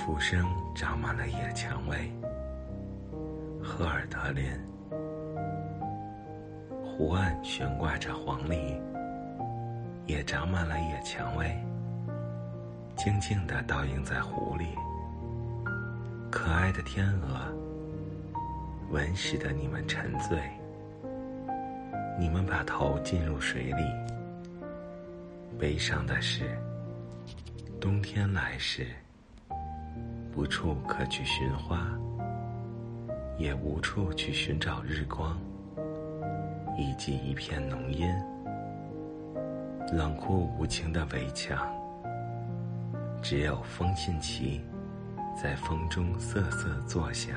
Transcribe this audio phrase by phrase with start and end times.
[0.00, 2.10] 浮生长满了野蔷薇，
[3.62, 4.50] 赫尔德林。
[6.82, 8.80] 湖岸悬挂着黄鹂，
[10.06, 11.54] 也长满了野蔷薇，
[12.96, 14.68] 静静地倒映在湖里。
[16.30, 17.54] 可爱的天鹅，
[18.90, 20.40] 闻使得你们沉醉，
[22.18, 23.84] 你们把头浸入水里。
[25.58, 26.58] 悲伤的是，
[27.78, 28.86] 冬天来时。
[30.36, 31.86] 无处可去寻花，
[33.36, 35.36] 也无处去寻找日光，
[36.78, 38.08] 以及一片浓荫。
[39.92, 41.58] 冷酷无情的围墙，
[43.20, 44.60] 只有风信旗
[45.40, 47.36] 在风中瑟瑟作响。